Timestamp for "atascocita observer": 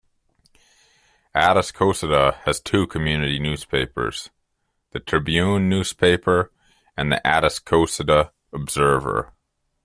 7.23-9.31